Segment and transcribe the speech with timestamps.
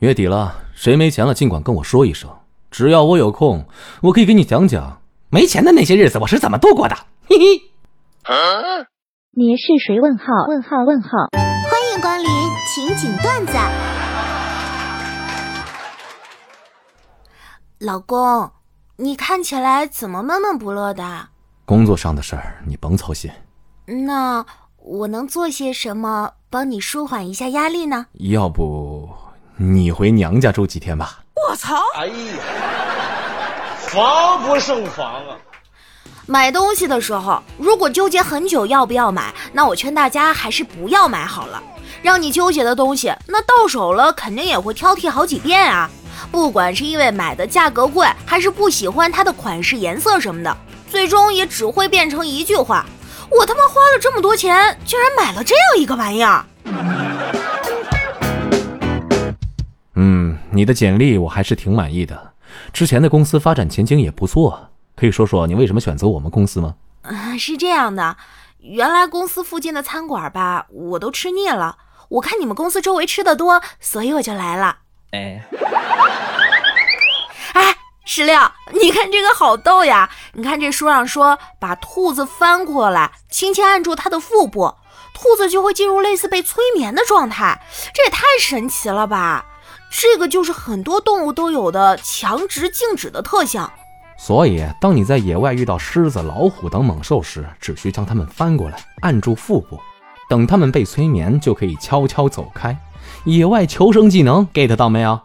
[0.00, 2.30] 月底了，谁没钱了尽管跟我说一声，
[2.70, 3.64] 只要我有空，
[4.02, 6.94] 我可以给你讲讲没钱的那些日子我是怎么度过的。
[7.26, 7.62] 嘿嘿。
[9.30, 9.98] 你是谁？
[9.98, 10.24] 问号？
[10.48, 10.84] 问号？
[10.84, 11.08] 问号？
[11.32, 12.26] 欢迎光临
[12.74, 13.52] 情景段子。
[17.78, 18.50] 老公，
[18.96, 21.28] 你看起来怎么闷闷不乐的？
[21.64, 23.30] 工作上的事儿，你甭操心。
[23.86, 24.44] 那
[24.76, 28.06] 我能做些什么帮你舒缓一下压力呢？
[28.12, 29.08] 要不
[29.58, 31.20] 你回娘家住几天吧？
[31.48, 31.80] 我操！
[31.94, 32.12] 哎呀，
[33.78, 35.36] 防不胜防啊！
[36.26, 41.62] 买东西的时候，如果纠结很久要不要买，那我劝大家还是不要买好了。
[42.02, 45.88] 让你纠结的东西，那到手了肯定也会挑剔好几遍啊。
[46.30, 50.54] 不管是因为买的价格贵，还是不喜欢它的款式、颜色什么的，
[50.90, 52.84] 最终也只会变成一句话：
[53.30, 56.44] 我他妈花了这么多钱，竟然买了这样一个玩意儿。
[59.96, 62.32] 嗯，你的简历我还是挺满意的，
[62.72, 64.70] 之前的公司发展前景也不错。
[64.94, 66.74] 可以说说你为什么选择我们公司吗？
[67.02, 68.16] 啊，是这样的，
[68.60, 71.76] 原来公司附近的餐馆吧，我都吃腻了。
[72.08, 74.78] 我看你们公司周围吃的多，所以我就来了。
[75.12, 75.42] 哎，
[77.54, 78.38] 哎，石榴，
[78.80, 80.08] 你看这个好逗呀！
[80.34, 84.74] 你看这书上说，把兔子翻过来，轻轻按住它的腹部，
[85.14, 87.60] 兔子就会进入类似被催眠的状态。
[87.94, 89.44] 这也太神奇了吧！
[89.98, 93.66] 这个就是很多动物都有的强直静止的特性。
[94.18, 99.80] 所以，当你在野外遇到狮子、老虎等猛兽时，只需将它们翻过来，按住腹部，
[100.28, 102.76] 等它们被催眠，就可以悄悄走开。
[103.24, 105.18] 野外求生技能 get 到没有？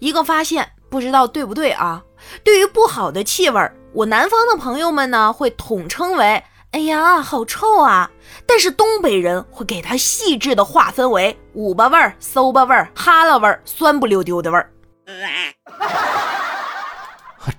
[0.00, 2.02] 一个发现，不知道对不对啊？
[2.42, 6.42] 对于不好的气味，我南方的朋友们呢会统称为
[6.72, 8.10] “哎呀，好臭啊”，
[8.46, 14.70] 但是东北人会给它细致的划分为五八味儿、馊巴味儿、哈喇味儿、酸不溜丢的味儿。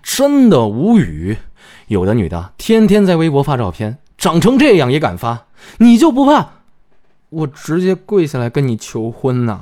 [0.02, 1.38] 真的无语，
[1.88, 5.46] 有的女的天天在微博发照片，长成这样也敢发，
[5.78, 6.50] 你就不怕？
[7.30, 9.62] 我直接跪下来跟你求婚呐！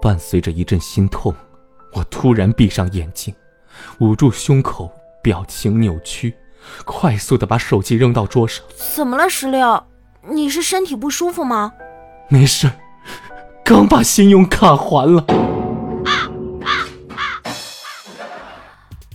[0.00, 1.34] 伴随着一阵心痛，
[1.92, 3.34] 我突然闭上眼睛，
[3.98, 4.90] 捂住胸口，
[5.22, 6.34] 表情扭曲，
[6.84, 8.64] 快速的把手机扔到桌上。
[8.94, 9.84] 怎么了，石榴？
[10.28, 11.72] 你是身体不舒服吗？
[12.28, 12.70] 没事，
[13.64, 15.24] 刚把信用卡还了。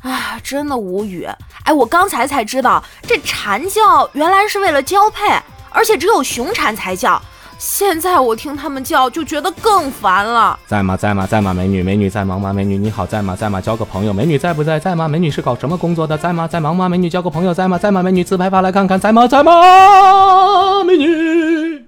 [0.02, 1.28] 啊真的无语，
[1.64, 5.28] 哎，我刚才才知道，这蝉叫原来是为了交配，
[5.70, 7.22] 而且只有雄蝉才叫。
[7.62, 10.60] 现在我听他们叫就觉得更烦了。
[10.66, 10.98] 在吗？
[10.98, 11.28] 在吗？
[11.28, 11.54] 在吗？
[11.54, 12.52] 美女，美女在忙吗？
[12.52, 13.36] 美女你好，在吗？
[13.36, 13.62] 在吗？
[13.62, 14.12] 交个朋友。
[14.12, 14.80] 美女在不在？
[14.80, 15.08] 在吗？
[15.08, 16.18] 美女是搞什么工作的？
[16.18, 16.48] 在吗？
[16.48, 16.90] 在忙吗？
[16.90, 17.54] 美女交个朋友。
[17.54, 17.78] 在吗？
[17.78, 18.02] 在吗？
[18.02, 19.00] 美女自拍发来看看。
[19.00, 19.28] 在吗？
[19.28, 20.84] 在吗？
[20.84, 21.86] 美女。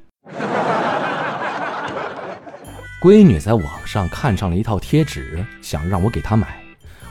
[3.01, 6.55] 闺女在网上看上了一套贴纸，想让我给她买。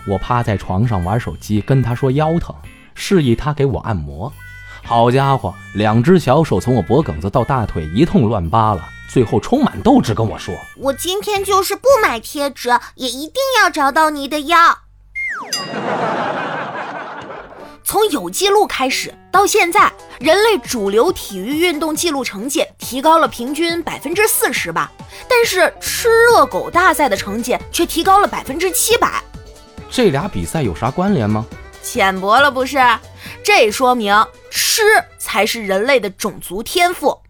[0.07, 2.55] 我趴在床上玩手机，跟她说腰疼，
[2.95, 4.33] 示意她给我按摩。
[4.85, 14.57] 好家伙，两只小手从我脖梗子到大腿一通乱扒拉，最后充满斗志跟我说：“我今天就是不买贴纸，也一定要找到你的腰。
[17.85, 24.91] ”从有记录开始到现在，人类主流体育运动记录成绩提高了平均百分之四十吧，
[25.29, 29.23] 但是吃热狗大赛的成绩却提高了百分之七百。
[29.91, 31.45] 这俩比赛有啥关联吗？
[31.83, 32.79] 浅薄了不是？
[33.45, 34.15] 这说明
[34.55, 34.83] 吃
[35.17, 37.22] 才是人类的种族天赋。